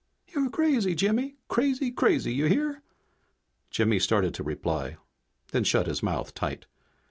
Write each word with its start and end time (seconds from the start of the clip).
"You're 0.33 0.49
crazy, 0.49 0.95
Jimmy! 0.95 1.35
Crazy, 1.47 1.91
crazy, 1.91 2.33
you 2.33 2.45
hear?" 2.47 2.81
Jimmy 3.69 3.99
started 3.99 4.33
to 4.33 4.43
reply, 4.43 4.97
then 5.51 5.63
shut 5.63 5.85
his 5.85 6.01
mouth 6.01 6.33
tight. 6.33 6.65